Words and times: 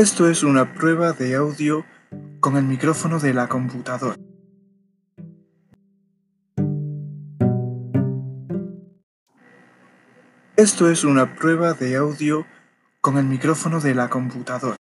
Esto 0.00 0.30
es 0.30 0.42
una 0.44 0.72
prueba 0.72 1.12
de 1.12 1.34
audio 1.34 1.84
con 2.40 2.56
el 2.56 2.64
micrófono 2.64 3.18
de 3.18 3.34
la 3.34 3.48
computadora. 3.48 4.16
Esto 10.56 10.90
es 10.90 11.04
una 11.04 11.34
prueba 11.34 11.74
de 11.74 11.96
audio 11.96 12.46
con 13.02 13.18
el 13.18 13.26
micrófono 13.26 13.78
de 13.78 13.94
la 13.94 14.08
computadora. 14.08 14.76